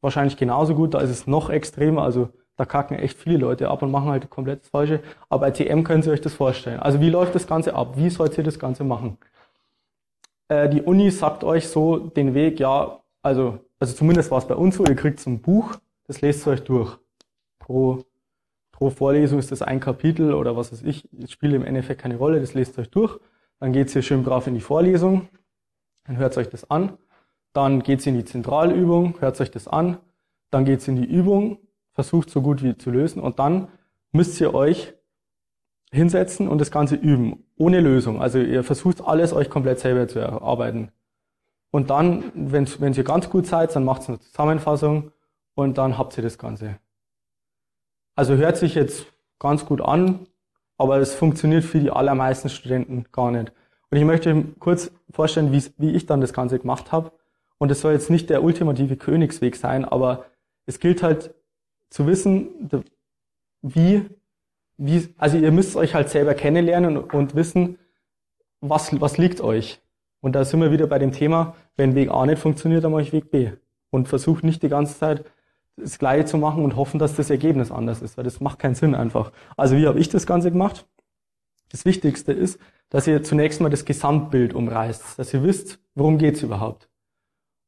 wahrscheinlich 0.00 0.36
genauso 0.36 0.76
gut. 0.76 0.94
Da 0.94 1.00
ist 1.00 1.10
es 1.10 1.26
noch 1.26 1.50
extremer. 1.50 2.04
Also 2.04 2.28
da 2.56 2.64
kacken 2.64 2.96
echt 2.96 3.18
viele 3.18 3.36
Leute 3.36 3.68
ab 3.68 3.82
und 3.82 3.90
machen 3.90 4.10
halt 4.10 4.30
komplett 4.30 4.60
das 4.60 4.68
Falsche. 4.68 5.00
Aber 5.28 5.40
bei 5.40 5.50
TM 5.50 5.82
können 5.82 6.04
Sie 6.04 6.10
euch 6.12 6.20
das 6.20 6.34
vorstellen. 6.34 6.78
Also 6.78 7.00
wie 7.00 7.10
läuft 7.10 7.34
das 7.34 7.48
Ganze 7.48 7.74
ab? 7.74 7.96
Wie 7.96 8.10
sollt 8.10 8.38
ihr 8.38 8.44
das 8.44 8.60
Ganze 8.60 8.84
machen? 8.84 9.18
Äh, 10.46 10.68
die 10.68 10.82
Uni 10.82 11.10
sagt 11.10 11.42
euch 11.42 11.66
so 11.66 11.96
den 11.96 12.32
Weg, 12.32 12.60
ja, 12.60 13.00
also, 13.22 13.58
also 13.80 13.92
zumindest 13.92 14.30
war 14.30 14.38
es 14.38 14.46
bei 14.46 14.54
uns 14.54 14.76
so, 14.76 14.86
ihr 14.86 14.94
kriegt 14.94 15.18
so 15.18 15.30
ein 15.30 15.42
Buch, 15.42 15.74
das 16.06 16.20
lest 16.20 16.46
ihr 16.46 16.52
euch 16.52 16.62
durch. 16.62 16.96
Pro 17.58 18.04
pro 18.78 18.90
Vorlesung 18.90 19.40
ist 19.40 19.50
das 19.50 19.60
ein 19.60 19.80
Kapitel 19.80 20.32
oder 20.32 20.56
was 20.56 20.70
weiß 20.70 20.82
ich, 20.84 21.08
das 21.10 21.32
spielt 21.32 21.52
im 21.52 21.64
Endeffekt 21.64 22.00
keine 22.00 22.16
Rolle, 22.16 22.38
das 22.38 22.54
lest 22.54 22.78
euch 22.78 22.88
durch. 22.88 23.18
Dann 23.58 23.72
geht's 23.72 23.92
hier 23.92 24.02
schön 24.02 24.22
brav 24.22 24.46
in 24.46 24.54
die 24.54 24.60
Vorlesung, 24.60 25.28
dann 26.06 26.16
hört 26.16 26.38
euch 26.38 26.48
das 26.48 26.70
an. 26.70 26.96
Dann 27.52 27.82
geht's 27.82 28.06
in 28.06 28.14
die 28.14 28.24
Zentralübung, 28.24 29.16
hört 29.18 29.40
euch 29.40 29.50
das 29.50 29.66
an. 29.66 29.98
Dann 30.50 30.64
geht's 30.64 30.86
in 30.86 30.94
die 30.94 31.04
Übung, 31.04 31.58
versucht 31.92 32.30
so 32.30 32.40
gut 32.40 32.62
wie 32.62 32.78
zu 32.78 32.90
lösen 32.90 33.20
und 33.20 33.40
dann 33.40 33.66
müsst 34.12 34.40
ihr 34.40 34.54
euch 34.54 34.94
hinsetzen 35.90 36.46
und 36.46 36.60
das 36.60 36.70
Ganze 36.70 36.94
üben, 36.94 37.46
ohne 37.56 37.80
Lösung. 37.80 38.22
Also 38.22 38.38
ihr 38.38 38.62
versucht 38.62 39.00
alles 39.04 39.32
euch 39.32 39.50
komplett 39.50 39.80
selber 39.80 40.06
zu 40.06 40.20
erarbeiten. 40.20 40.92
Und 41.72 41.90
dann, 41.90 42.30
wenn, 42.32 42.92
ihr 42.92 43.04
ganz 43.04 43.28
gut 43.28 43.46
seid, 43.48 43.74
dann 43.74 43.84
macht 43.84 44.08
eine 44.08 44.20
Zusammenfassung 44.20 45.10
und 45.56 45.78
dann 45.78 45.98
habt 45.98 46.16
ihr 46.16 46.22
das 46.22 46.38
Ganze. 46.38 46.78
Also 48.18 48.34
hört 48.34 48.56
sich 48.56 48.74
jetzt 48.74 49.06
ganz 49.38 49.64
gut 49.64 49.80
an, 49.80 50.26
aber 50.76 50.96
es 50.98 51.14
funktioniert 51.14 51.62
für 51.62 51.78
die 51.78 51.92
allermeisten 51.92 52.48
Studenten 52.48 53.04
gar 53.12 53.30
nicht. 53.30 53.52
Und 53.92 53.96
ich 53.96 54.04
möchte 54.04 54.42
kurz 54.58 54.90
vorstellen, 55.08 55.52
wie 55.52 55.92
ich 55.92 56.06
dann 56.06 56.20
das 56.20 56.32
Ganze 56.32 56.58
gemacht 56.58 56.90
habe. 56.90 57.12
Und 57.58 57.70
es 57.70 57.80
soll 57.80 57.92
jetzt 57.92 58.10
nicht 58.10 58.28
der 58.28 58.42
ultimative 58.42 58.96
Königsweg 58.96 59.54
sein, 59.54 59.84
aber 59.84 60.26
es 60.66 60.80
gilt 60.80 61.04
halt 61.04 61.32
zu 61.90 62.08
wissen, 62.08 62.68
wie, 63.62 64.06
wie, 64.78 65.14
also 65.16 65.38
ihr 65.38 65.52
müsst 65.52 65.76
euch 65.76 65.94
halt 65.94 66.08
selber 66.08 66.34
kennenlernen 66.34 66.96
und, 66.96 67.36
wissen, 67.36 67.78
was, 68.60 69.00
was 69.00 69.16
liegt 69.16 69.40
euch. 69.40 69.80
Und 70.20 70.32
da 70.32 70.44
sind 70.44 70.60
wir 70.60 70.72
wieder 70.72 70.88
bei 70.88 70.98
dem 70.98 71.12
Thema, 71.12 71.54
wenn 71.76 71.94
Weg 71.94 72.10
A 72.10 72.26
nicht 72.26 72.40
funktioniert, 72.40 72.82
dann 72.82 72.90
mache 72.90 73.02
ich 73.02 73.12
Weg 73.12 73.30
B. 73.30 73.52
Und 73.90 74.08
versucht 74.08 74.42
nicht 74.42 74.64
die 74.64 74.68
ganze 74.68 74.98
Zeit 74.98 75.24
das 75.80 75.98
Gleiche 75.98 76.24
zu 76.24 76.38
machen 76.38 76.64
und 76.64 76.76
hoffen, 76.76 76.98
dass 76.98 77.16
das 77.16 77.30
Ergebnis 77.30 77.70
anders 77.70 78.02
ist, 78.02 78.16
weil 78.16 78.24
das 78.24 78.40
macht 78.40 78.58
keinen 78.58 78.74
Sinn 78.74 78.94
einfach. 78.94 79.32
Also 79.56 79.76
wie 79.76 79.86
habe 79.86 79.98
ich 79.98 80.08
das 80.08 80.26
Ganze 80.26 80.50
gemacht? 80.50 80.86
Das 81.70 81.84
Wichtigste 81.84 82.32
ist, 82.32 82.58
dass 82.90 83.06
ihr 83.06 83.22
zunächst 83.22 83.60
mal 83.60 83.68
das 83.68 83.84
Gesamtbild 83.84 84.54
umreißt, 84.54 85.18
dass 85.18 85.34
ihr 85.34 85.42
wisst, 85.42 85.78
worum 85.94 86.18
geht's 86.18 86.42
überhaupt. 86.42 86.88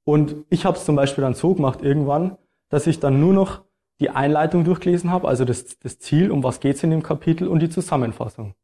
Und 0.04 0.46
ich 0.48 0.64
habe 0.64 0.76
es 0.76 0.84
zum 0.84 0.96
Beispiel 0.96 1.22
dann 1.22 1.34
so 1.34 1.54
gemacht 1.54 1.82
irgendwann, 1.82 2.38
dass 2.68 2.86
ich 2.86 3.00
dann 3.00 3.20
nur 3.20 3.34
noch 3.34 3.62
die 4.00 4.10
Einleitung 4.10 4.64
durchgelesen 4.64 5.10
habe, 5.10 5.28
also 5.28 5.44
das, 5.44 5.78
das 5.78 5.98
Ziel, 5.98 6.30
um 6.30 6.42
was 6.42 6.60
geht's 6.60 6.82
in 6.82 6.90
dem 6.90 7.02
Kapitel 7.02 7.48
und 7.48 7.60
die 7.60 7.68
Zusammenfassung. 7.68 8.54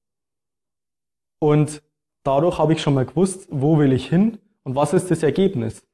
Und 1.38 1.82
dadurch 2.22 2.58
habe 2.58 2.72
ich 2.72 2.80
schon 2.80 2.94
mal 2.94 3.04
gewusst, 3.04 3.46
wo 3.50 3.78
will 3.78 3.92
ich 3.92 4.08
hin 4.08 4.38
und 4.62 4.74
was 4.74 4.94
ist 4.94 5.10
das 5.10 5.22
Ergebnis. 5.22 5.86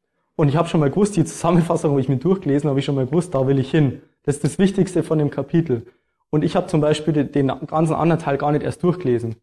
Und 0.43 0.49
ich 0.49 0.57
habe 0.57 0.69
schon 0.69 0.81
mal 0.81 0.91
gewusst, 0.91 1.15
die 1.15 1.25
Zusammenfassung 1.25 1.93
habe 1.93 2.01
ich 2.01 2.09
mir 2.09 2.17
durchgelesen, 2.17 2.69
habe 2.69 2.81
ich 2.81 2.85
schon 2.85 2.97
mal 2.97 3.07
gewusst, 3.07 3.33
da 3.33 3.47
will 3.47 3.61
ich 3.61 3.71
hin. 3.71 4.03
Das 4.25 4.35
ist 4.35 4.43
das 4.43 4.59
Wichtigste 4.59 5.05
von 5.05 5.17
dem 5.21 5.31
Kapitel. 5.31 5.87
Und 6.31 6.43
ich 6.43 6.57
habe 6.57 6.67
zum 6.67 6.81
Beispiel 6.81 7.13
den 7.13 7.47
ganzen 7.47 7.95
anderen 7.95 8.21
Teil 8.21 8.39
gar 8.39 8.51
nicht 8.51 8.65
erst 8.65 8.83
durchgelesen. 8.83 9.37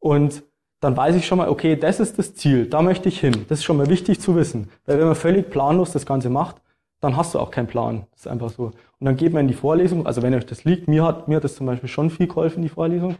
Und 0.00 0.42
dann 0.80 0.96
weiß 0.96 1.14
ich 1.14 1.24
schon 1.24 1.38
mal, 1.38 1.48
okay, 1.48 1.76
das 1.76 2.00
ist 2.00 2.18
das 2.18 2.34
Ziel, 2.34 2.66
da 2.66 2.82
möchte 2.82 3.08
ich 3.08 3.20
hin. 3.20 3.46
Das 3.48 3.60
ist 3.60 3.64
schon 3.64 3.76
mal 3.76 3.88
wichtig 3.88 4.18
zu 4.18 4.34
wissen. 4.34 4.70
Weil 4.86 4.98
wenn 4.98 5.06
man 5.06 5.14
völlig 5.14 5.50
planlos 5.50 5.92
das 5.92 6.04
Ganze 6.04 6.30
macht, 6.30 6.56
dann 6.98 7.16
hast 7.16 7.32
du 7.34 7.38
auch 7.38 7.52
keinen 7.52 7.68
Plan. 7.68 8.08
Das 8.10 8.22
ist 8.22 8.26
einfach 8.26 8.50
so. 8.50 8.72
Und 8.98 9.06
dann 9.06 9.14
geht 9.14 9.32
man 9.32 9.42
in 9.42 9.48
die 9.48 9.54
Vorlesung, 9.54 10.04
also 10.04 10.20
wenn 10.22 10.34
euch 10.34 10.46
das 10.46 10.64
liegt, 10.64 10.88
mir 10.88 11.04
hat, 11.04 11.28
mir 11.28 11.36
hat 11.36 11.44
das 11.44 11.54
zum 11.54 11.66
Beispiel 11.66 11.88
schon 11.88 12.10
viel 12.10 12.26
geholfen, 12.26 12.60
die 12.60 12.68
Vorlesung. 12.68 13.18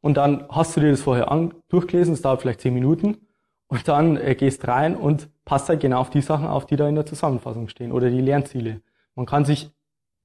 Und 0.00 0.16
dann 0.16 0.46
hast 0.48 0.78
du 0.78 0.80
dir 0.80 0.92
das 0.92 1.02
vorher 1.02 1.30
an, 1.30 1.52
durchgelesen, 1.68 2.14
es 2.14 2.22
dauert 2.22 2.40
vielleicht 2.40 2.62
zehn 2.62 2.72
Minuten. 2.72 3.18
Und 3.66 3.86
dann 3.86 4.16
äh, 4.16 4.34
gehst 4.34 4.66
rein 4.66 4.96
und 4.96 5.28
passt 5.44 5.68
halt 5.68 5.80
genau 5.80 6.00
auf 6.00 6.10
die 6.10 6.20
Sachen 6.20 6.46
auf, 6.46 6.66
die 6.66 6.76
da 6.76 6.88
in 6.88 6.94
der 6.94 7.06
Zusammenfassung 7.06 7.68
stehen 7.68 7.92
oder 7.92 8.10
die 8.10 8.20
Lernziele. 8.20 8.80
Man 9.14 9.26
kann 9.26 9.44
sich 9.44 9.70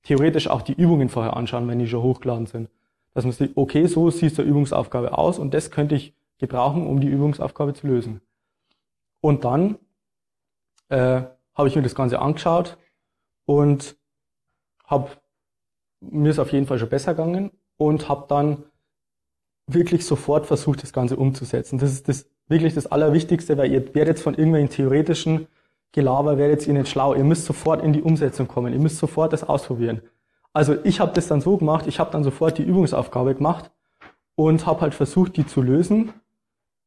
theoretisch 0.03 0.47
auch 0.47 0.61
die 0.61 0.73
Übungen 0.73 1.09
vorher 1.09 1.35
anschauen, 1.35 1.67
wenn 1.67 1.79
die 1.79 1.87
schon 1.87 2.03
hochgeladen 2.03 2.45
sind. 2.45 2.69
Dass 3.13 3.23
man 3.25 3.33
sieht, 3.33 3.57
okay, 3.57 3.87
so 3.87 4.09
sieht 4.11 4.37
die 4.37 4.41
Übungsaufgabe 4.41 5.17
aus 5.17 5.39
und 5.39 5.53
das 5.53 5.71
könnte 5.71 5.95
ich 5.95 6.13
gebrauchen, 6.37 6.87
um 6.87 7.01
die 7.01 7.07
Übungsaufgabe 7.07 7.73
zu 7.73 7.87
lösen. 7.87 8.21
Und 9.19 9.43
dann 9.43 9.77
äh, 10.87 11.23
habe 11.53 11.67
ich 11.67 11.75
mir 11.75 11.81
das 11.81 11.95
Ganze 11.95 12.19
angeschaut 12.19 12.77
und 13.45 13.97
habe 14.85 15.09
mir 16.01 16.29
ist 16.29 16.39
auf 16.39 16.51
jeden 16.51 16.65
Fall 16.65 16.79
schon 16.79 16.89
besser 16.89 17.13
gegangen 17.13 17.51
und 17.77 18.07
habe 18.07 18.25
dann 18.29 18.63
wirklich 19.67 20.05
sofort 20.05 20.45
versucht, 20.45 20.81
das 20.83 20.93
Ganze 20.93 21.17
umzusetzen. 21.17 21.77
Das 21.77 21.91
ist 21.91 22.07
das 22.07 22.25
wirklich 22.49 22.73
das 22.73 22.87
Allerwichtigste, 22.87 23.57
weil 23.57 23.71
ihr 23.71 23.95
werdet 23.95 24.19
von 24.19 24.33
irgendwelchen 24.33 24.69
theoretischen 24.69 25.47
Gelaber, 25.91 26.37
werdet 26.37 26.67
ihr 26.67 26.73
nicht 26.73 26.89
schlau. 26.89 27.13
Ihr 27.13 27.23
müsst 27.23 27.45
sofort 27.45 27.83
in 27.83 27.93
die 27.93 28.01
Umsetzung 28.01 28.47
kommen. 28.47 28.73
Ihr 28.73 28.79
müsst 28.79 28.97
sofort 28.97 29.33
das 29.33 29.43
ausprobieren. 29.43 30.01
Also 30.51 30.75
ich 30.83 30.99
habe 30.99 31.13
das 31.13 31.27
dann 31.27 31.41
so 31.41 31.57
gemacht, 31.57 31.87
ich 31.87 31.99
habe 31.99 32.11
dann 32.11 32.23
sofort 32.23 32.57
die 32.57 32.63
Übungsaufgabe 32.63 33.35
gemacht 33.35 33.71
und 34.35 34.65
habe 34.65 34.81
halt 34.81 34.93
versucht, 34.93 35.37
die 35.37 35.45
zu 35.45 35.61
lösen. 35.61 36.13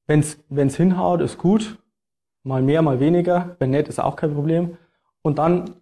Wenn 0.07 0.21
es 0.21 0.77
hinhaut, 0.77 1.21
ist 1.21 1.39
gut. 1.39 1.79
Mal 2.43 2.61
mehr, 2.61 2.83
mal 2.83 2.99
weniger. 2.99 3.57
Wenn 3.61 3.71
nicht, 3.71 3.89
ist 3.89 4.01
auch 4.01 4.17
kein 4.17 4.35
Problem. 4.35 4.77
Und 5.23 5.39
dann 5.39 5.77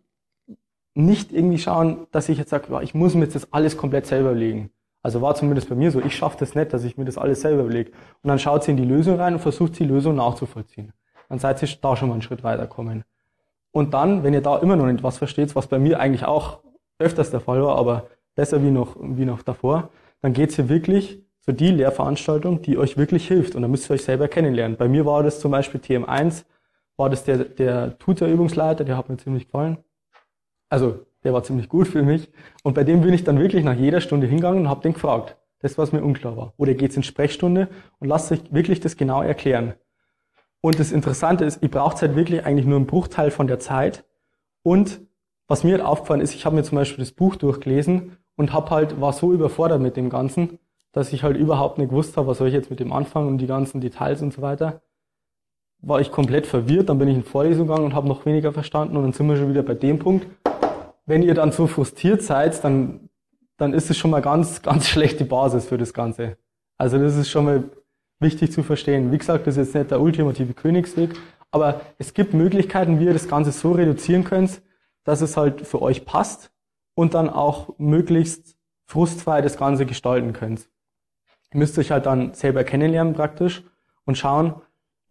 nicht 0.94 1.32
irgendwie 1.32 1.58
schauen, 1.58 2.06
dass 2.10 2.28
ich 2.28 2.37
jetzt 2.37 2.50
sage, 2.50 2.66
ich 2.82 2.94
muss 2.94 3.14
mir 3.14 3.25
jetzt 3.25 3.34
das 3.34 3.52
alles 3.52 3.76
komplett 3.76 4.06
selber 4.06 4.34
legen. 4.34 4.70
Also 5.02 5.23
war 5.23 5.35
zumindest 5.35 5.69
bei 5.69 5.75
mir 5.75 5.90
so, 5.90 6.00
ich 6.00 6.14
schaffe 6.14 6.37
das 6.40 6.54
nicht, 6.54 6.73
dass 6.73 6.85
ich 6.85 6.99
mir 6.99 7.04
das 7.04 7.16
alles 7.16 7.40
selber 7.40 7.62
überlege. 7.62 7.90
Und 8.23 8.28
dann 8.28 8.38
schaut 8.38 8.64
sie 8.64 8.73
in 8.73 8.76
die 8.76 8.85
Lösung 8.85 9.16
rein 9.16 9.35
und 9.35 9.40
versucht 9.40 9.78
die 9.78 9.85
Lösung 9.85 10.16
nachzuvollziehen. 10.16 10.92
Dann 11.28 11.38
seid 11.38 11.62
ihr 11.62 11.69
da 11.80 11.97
schon 11.97 12.09
mal 12.09 12.14
einen 12.14 12.23
Schritt 12.23 12.42
weiterkommen. 12.42 13.04
Und 13.73 13.95
dann, 13.95 14.25
wenn 14.25 14.35
ihr 14.35 14.42
da 14.42 14.59
immer 14.59 14.76
noch 14.76 14.87
nicht 14.87 15.02
was 15.02 15.19
versteht, 15.19 15.54
was 15.57 15.69
bei 15.69 15.78
mir 15.78 16.00
eigentlich 16.00 16.25
auch 16.25 16.61
öfters 16.99 17.30
der 17.30 17.40
Fall 17.40 17.62
war, 17.62 17.76
aber 17.76 18.09
besser 18.35 18.62
wie 18.62 18.71
noch, 18.71 18.97
wie 19.00 19.25
noch 19.25 19.42
davor, 19.42 19.90
dann 20.23 20.33
geht's 20.33 20.57
hier 20.57 20.69
wirklich 20.69 21.23
zu 21.40 21.52
die 21.52 21.71
Lehrveranstaltung, 21.71 22.61
die 22.61 22.76
euch 22.76 22.97
wirklich 22.99 23.26
hilft. 23.26 23.54
Und 23.54 23.62
dann 23.62 23.71
müsst 23.71 23.88
ihr 23.88 23.95
euch 23.95 24.04
selber 24.04 24.28
kennenlernen. 24.28 24.76
Bei 24.76 24.88
mir 24.88 25.07
war 25.07 25.23
das 25.23 25.40
zum 25.40 25.52
Beispiel 25.52 25.80
TM1, 25.80 26.45
war 26.97 27.09
das 27.09 27.25
der, 27.25 27.38
der 27.38 27.99
Tutor-Übungsleiter, 27.99 28.85
der 28.85 28.97
hat 28.97 29.09
mir 29.09 29.16
ziemlich 29.16 29.47
gefallen. 29.47 29.78
Also 30.69 31.07
der 31.24 31.32
war 31.32 31.42
ziemlich 31.42 31.68
gut 31.68 31.88
für 31.88 32.02
mich. 32.02 32.30
Und 32.62 32.74
bei 32.74 32.84
dem 32.84 33.02
bin 33.02 33.12
ich 33.12 33.24
dann 33.24 33.38
wirklich 33.38 33.64
nach 33.64 33.76
jeder 33.76 34.00
Stunde 34.00 34.26
hingegangen 34.26 34.62
und 34.62 34.68
habe 34.68 34.82
den 34.82 34.94
gefragt. 34.94 35.36
Das, 35.62 35.76
was 35.76 35.92
mir 35.92 36.02
unklar 36.02 36.36
war. 36.38 36.54
Oder 36.56 36.72
geht's 36.72 36.96
in 36.96 37.02
Sprechstunde 37.02 37.68
und 37.98 38.08
lasst 38.08 38.32
euch 38.32 38.40
wirklich 38.50 38.80
das 38.80 38.96
genau 38.96 39.22
erklären. 39.22 39.74
Und 40.62 40.78
das 40.78 40.90
Interessante 40.90 41.44
ist, 41.44 41.62
ihr 41.62 41.70
braucht 41.70 42.00
halt 42.00 42.16
wirklich 42.16 42.44
eigentlich 42.44 42.66
nur 42.66 42.76
einen 42.76 42.86
Bruchteil 42.86 43.30
von 43.30 43.46
der 43.46 43.58
Zeit. 43.58 44.04
Und 44.62 45.00
was 45.48 45.64
mir 45.64 45.72
halt 45.72 45.84
aufgefallen 45.84 46.20
ist, 46.20 46.34
ich 46.34 46.46
habe 46.46 46.56
mir 46.56 46.62
zum 46.62 46.76
Beispiel 46.76 47.04
das 47.04 47.12
Buch 47.12 47.36
durchgelesen 47.36 48.16
und 48.36 48.52
hab 48.52 48.70
halt, 48.70 49.00
war 49.00 49.12
so 49.12 49.32
überfordert 49.32 49.80
mit 49.80 49.96
dem 49.96 50.08
Ganzen, 50.08 50.58
dass 50.92 51.12
ich 51.12 51.22
halt 51.22 51.36
überhaupt 51.36 51.78
nicht 51.78 51.90
gewusst 51.90 52.16
habe, 52.16 52.26
was 52.28 52.38
soll 52.38 52.48
ich 52.48 52.54
jetzt 52.54 52.70
mit 52.70 52.80
dem 52.80 52.92
anfangen 52.92 53.28
und 53.28 53.38
die 53.38 53.46
ganzen 53.46 53.80
Details 53.80 54.22
und 54.22 54.32
so 54.32 54.42
weiter. 54.42 54.82
War 55.82 56.00
ich 56.00 56.10
komplett 56.10 56.46
verwirrt, 56.46 56.88
dann 56.88 56.98
bin 56.98 57.08
ich 57.08 57.16
in 57.16 57.24
Vorlesung 57.24 57.66
gegangen 57.66 57.86
und 57.86 57.94
habe 57.94 58.08
noch 58.08 58.26
weniger 58.26 58.52
verstanden 58.52 58.96
und 58.96 59.02
dann 59.02 59.12
sind 59.12 59.28
wir 59.28 59.36
schon 59.36 59.50
wieder 59.50 59.62
bei 59.62 59.74
dem 59.74 59.98
Punkt, 59.98 60.26
wenn 61.11 61.23
ihr 61.23 61.35
dann 61.35 61.50
so 61.50 61.67
frustriert 61.67 62.23
seid, 62.23 62.62
dann, 62.62 63.11
dann 63.57 63.75
ist 63.75 63.90
es 63.90 63.99
schon 63.99 64.12
mal 64.12 64.23
ganz, 64.23 64.62
ganz 64.62 64.88
schlechte 64.88 65.25
Basis 65.25 65.67
für 65.67 65.76
das 65.76 65.93
Ganze. 65.93 66.38
Also 66.79 66.99
das 66.99 67.17
ist 67.17 67.29
schon 67.29 67.45
mal 67.45 67.64
wichtig 68.21 68.52
zu 68.52 68.62
verstehen. 68.62 69.11
Wie 69.12 69.19
gesagt, 69.19 69.47
das 69.47 69.57
ist 69.57 69.67
jetzt 69.67 69.75
nicht 69.75 69.90
der 69.90 70.00
ultimative 70.00 70.55
Königsweg, 70.55 71.11
aber 71.50 71.81
es 71.99 72.14
gibt 72.14 72.33
Möglichkeiten, 72.33 73.00
wie 73.00 73.07
ihr 73.07 73.12
das 73.12 73.29
Ganze 73.29 73.50
so 73.50 73.73
reduzieren 73.73 74.25
könnt, 74.25 74.62
dass 75.05 75.21
es 75.21 75.37
halt 75.37 75.67
für 75.67 75.83
euch 75.83 76.05
passt 76.07 76.52
und 76.95 77.14
dann 77.14 77.29
auch 77.29 77.75
möglichst 77.79 78.57
frustfrei 78.87 79.43
das 79.43 79.57
Ganze 79.57 79.87
gestalten 79.87 80.33
könnt. 80.33 80.69
Ihr 81.52 81.59
müsst 81.59 81.76
euch 81.79 81.90
halt 81.90 82.07
dann 82.07 82.35
selber 82.35 82.62
kennenlernen 82.62 83.14
praktisch 83.14 83.64
und 84.05 84.17
schauen, 84.17 84.55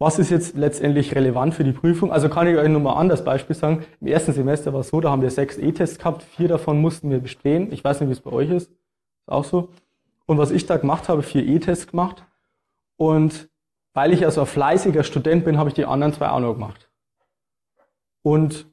was 0.00 0.18
ist 0.18 0.30
jetzt 0.30 0.56
letztendlich 0.56 1.14
relevant 1.14 1.54
für 1.54 1.62
die 1.62 1.72
Prüfung? 1.72 2.10
Also 2.10 2.30
kann 2.30 2.46
ich 2.46 2.56
euch 2.56 2.68
nur 2.68 2.80
mal 2.80 2.94
anders 2.94 3.22
Beispiel 3.22 3.54
sagen. 3.54 3.84
Im 4.00 4.06
ersten 4.06 4.32
Semester 4.32 4.72
war 4.72 4.80
es 4.80 4.88
so, 4.88 4.98
da 5.02 5.10
haben 5.10 5.20
wir 5.20 5.30
sechs 5.30 5.58
E-Tests 5.58 5.98
gehabt, 5.98 6.22
vier 6.22 6.48
davon 6.48 6.80
mussten 6.80 7.10
wir 7.10 7.18
bestehen. 7.20 7.70
Ich 7.70 7.84
weiß 7.84 8.00
nicht, 8.00 8.08
wie 8.08 8.14
es 8.14 8.20
bei 8.20 8.32
euch 8.32 8.48
ist. 8.48 8.70
Ist 8.70 9.28
auch 9.28 9.44
so. 9.44 9.68
Und 10.24 10.38
was 10.38 10.52
ich 10.52 10.64
da 10.64 10.78
gemacht 10.78 11.10
habe, 11.10 11.22
vier 11.22 11.46
E-Tests 11.46 11.86
gemacht. 11.86 12.24
Und 12.96 13.50
weil 13.92 14.14
ich 14.14 14.24
also 14.24 14.40
ein 14.40 14.46
fleißiger 14.46 15.04
Student 15.04 15.44
bin, 15.44 15.58
habe 15.58 15.68
ich 15.68 15.74
die 15.74 15.84
anderen 15.84 16.14
zwei 16.14 16.30
auch 16.30 16.40
noch 16.40 16.54
gemacht. 16.54 16.90
Und 18.22 18.66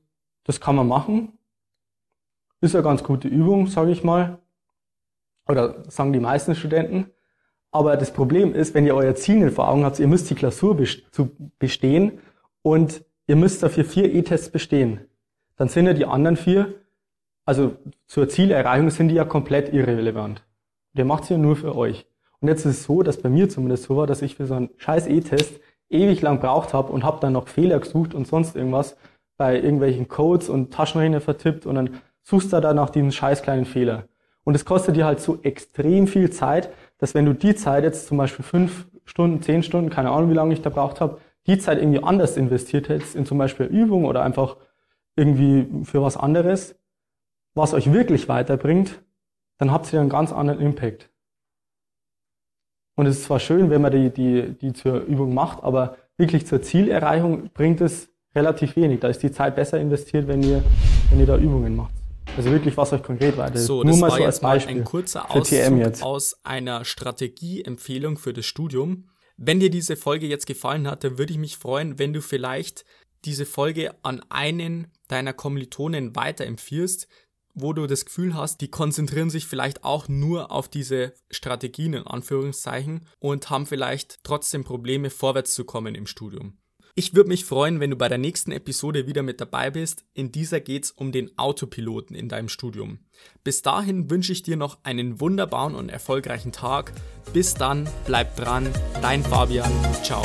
das 0.46 0.62
kann 0.62 0.78
man 0.78 0.88
machen. 0.88 1.38
Ist 2.62 2.74
eine 2.74 2.86
ganz 2.86 3.04
gute 3.04 3.28
Übung, 3.28 3.68
sage 3.68 3.92
ich 3.92 4.02
mal. 4.02 4.40
Oder 5.46 5.84
sagen 5.92 6.14
die 6.14 6.22
meisten 6.22 6.56
Studenten. 6.56 7.12
Aber 7.78 7.96
das 7.96 8.10
Problem 8.10 8.56
ist, 8.56 8.74
wenn 8.74 8.88
ihr 8.88 8.96
euer 8.96 9.14
Ziel 9.14 9.36
nicht 9.36 9.54
vor 9.54 9.70
Augen 9.70 9.86
habt, 9.86 10.00
ihr 10.00 10.08
müsst 10.08 10.32
die 10.32 10.34
Klausur 10.34 10.76
bestehen 11.60 12.14
und 12.64 13.06
ihr 13.28 13.36
müsst 13.36 13.62
dafür 13.62 13.86
vier 13.86 14.12
E-Tests 14.16 14.50
bestehen. 14.50 15.02
Dann 15.58 15.70
sind 15.70 15.86
ja 15.86 15.94
die 15.94 16.08
anderen 16.08 16.38
vier, 16.38 16.74
also 17.46 17.76
zur 18.08 18.30
Zielerreichung 18.30 18.90
sind 18.90 19.10
die 19.10 19.14
ja 19.14 19.26
komplett 19.26 19.72
irrelevant. 19.74 20.42
Der 20.94 21.06
macht 21.06 21.26
es 21.26 21.30
ja 21.30 21.38
nur 21.38 21.56
für 21.56 21.76
euch. 21.76 22.08
Und 22.40 22.48
jetzt 22.48 22.66
ist 22.66 22.80
es 22.80 22.84
so, 22.86 23.04
dass 23.04 23.22
bei 23.22 23.30
mir 23.30 23.48
zumindest 23.48 23.84
so 23.84 23.96
war, 23.96 24.08
dass 24.08 24.24
ich 24.24 24.38
für 24.38 24.48
so 24.48 24.56
einen 24.56 24.72
scheiß 24.78 25.06
E-Test 25.06 25.60
ewig 25.92 26.24
lang 26.24 26.40
braucht 26.40 26.74
habe 26.74 26.92
und 26.92 27.04
habe 27.04 27.20
dann 27.20 27.34
noch 27.34 27.48
Fehler 27.48 27.80
gesucht 27.80 28.16
und 28.16 28.26
sonst 28.26 28.56
irgendwas 28.56 28.98
bei 29.38 29.54
irgendwelchen 29.56 30.08
Codes 30.08 30.50
und 30.50 30.74
Taschenrechner 30.74 31.22
vertippt 31.22 31.68
und 31.68 31.76
dann 31.76 32.02
suchst 32.24 32.52
du 32.54 32.60
da 32.60 32.74
nach 32.74 32.90
diesen 32.90 33.12
scheiß 33.12 33.44
kleinen 33.44 33.66
Fehler. 33.66 34.08
Und 34.48 34.56
es 34.56 34.63
kostet 34.63 34.96
dir 34.96 35.06
halt 35.06 35.20
so 35.20 35.39
extrem 35.44 36.08
viel 36.08 36.30
Zeit, 36.30 36.70
dass 37.00 37.13
wenn 37.13 37.25
du 37.25 37.34
die 37.34 37.54
Zeit 37.54 37.84
jetzt 37.84 38.08
zum 38.08 38.18
Beispiel 38.18 38.46
fünf 38.46 38.88
Stunden, 39.04 39.42
zehn 39.42 39.62
Stunden, 39.62 39.89
keine 39.89 40.12
Ahnung, 40.12 40.30
wie 40.30 40.36
lange 40.36 40.54
ich 40.54 40.62
da 40.62 40.70
braucht 40.70 41.01
habe, 41.01 41.20
die 41.48 41.58
Zeit 41.58 41.80
irgendwie 41.80 42.01
anders 42.01 42.38
investiert 42.38 42.88
hättest, 42.88 43.18
in 43.18 43.25
zum 43.25 43.38
Beispiel 43.38 43.66
Übung 43.66 44.06
oder 44.06 44.24
einfach 44.24 44.56
irgendwie 45.18 45.84
für 45.84 46.01
was 46.01 46.16
anderes, 46.16 46.80
was 47.56 47.74
euch 47.74 47.92
wirklich 47.92 48.30
weiterbringt, 48.30 49.04
dann 49.58 49.70
habt 49.70 49.92
ihr 49.92 50.00
einen 50.00 50.08
ganz 50.08 50.32
anderen 50.32 50.62
Impact. 50.62 51.10
Und 52.96 53.06
es 53.06 53.18
ist 53.18 53.25
zwar 53.25 53.42
schön, 53.42 53.70
wenn 53.70 53.82
man 53.82 53.92
die, 53.92 54.12
die, 54.12 54.58
die 54.62 54.72
zur 54.72 55.01
Übung 55.01 55.34
macht, 55.34 55.62
aber 55.62 55.98
wirklich 56.16 56.48
zur 56.48 56.62
Zielerreichung 56.62 57.50
bringt 57.50 57.82
es 57.82 58.08
relativ 58.34 58.77
wenig. 58.77 59.01
Da 59.01 59.10
ist 59.10 59.22
die 59.22 59.32
Zeit 59.34 59.58
besser 59.58 59.77
investiert, 59.77 60.30
wenn 60.30 60.42
ihr, 60.42 60.63
wenn 61.10 61.20
ihr 61.20 61.25
da 61.25 61.36
Übungen 61.38 61.75
macht. 61.75 61.98
Also 62.38 62.51
wirklich, 62.51 62.77
was 62.77 62.94
euch 62.94 63.01
konkret 63.01 63.36
weiter 63.36 63.58
So, 63.58 63.84
Nur 63.84 63.94
das 63.94 64.00
mal 64.00 64.10
war 64.12 64.17
so 64.17 64.24
jetzt 64.24 64.44
mal 64.44 64.60
ein 64.60 64.84
kurzer 64.84 65.32
Auszug 65.32 66.01
aus 66.03 66.39
einer 66.44 66.86
Strategieempfehlung 66.86 68.17
für 68.17 68.32
das 68.32 68.46
Studium. 68.46 69.10
Wenn 69.38 69.60
dir 69.60 69.72
diese 69.72 69.96
Folge 69.96 70.27
jetzt 70.27 70.46
gefallen 70.46 70.88
hatte, 70.88 71.17
würde 71.17 71.34
ich 71.34 71.39
mich 71.39 71.58
freuen, 71.58 71.98
wenn 71.98 72.13
du 72.13 72.22
vielleicht 72.22 72.86
diese 73.25 73.48
Folge 73.48 73.96
an 74.03 74.24
einen 74.29 74.88
deiner 75.08 75.34
Kommilitonen 75.34 76.15
weiterempfiehlst, 76.15 77.08
wo 77.56 77.74
du 77.74 77.88
das 77.88 78.06
Gefühl 78.06 78.36
hast, 78.36 78.62
die 78.62 78.70
konzentrieren 78.70 79.32
sich 79.32 79.48
vielleicht 79.48 79.84
auch 79.84 80.08
nur 80.08 80.51
auf 80.51 80.70
diese 80.70 81.13
Strategien 81.32 81.94
in 81.94 82.03
Anführungszeichen 82.03 83.08
und 83.17 83.50
haben 83.50 83.65
vielleicht 83.65 84.20
trotzdem 84.24 84.63
Probleme 84.63 85.10
vorwärts 85.10 85.56
zu 85.56 85.65
kommen 85.65 85.96
im 85.96 86.06
Studium. 86.06 86.60
Ich 87.00 87.13
würde 87.13 87.30
mich 87.30 87.46
freuen, 87.46 87.80
wenn 87.80 87.92
du 87.92 87.96
bei 87.96 88.08
der 88.08 88.18
nächsten 88.18 88.51
Episode 88.51 89.06
wieder 89.06 89.22
mit 89.22 89.39
dabei 89.39 89.70
bist. 89.70 90.04
In 90.16 90.32
dieser 90.32 90.60
geht's 90.60 90.89
um 90.89 91.12
den 91.12 91.30
Autopiloten 91.38 92.16
in 92.16 92.27
deinem 92.27 92.50
Studium. 92.50 92.98
Bis 93.44 93.62
dahin 93.62 94.10
wünsche 94.10 94.32
ich 94.32 94.42
dir 94.42 94.58
noch 94.58 94.80
einen 94.82 95.22
wunderbaren 95.22 95.75
und 95.75 95.89
erfolgreichen 95.89 96.51
Tag. 96.51 96.94
Bis 97.34 97.54
dann, 97.54 97.88
bleib 98.08 98.36
dran, 98.36 98.68
dein 99.00 99.22
Fabian. 99.22 99.72
Ciao. 100.01 100.24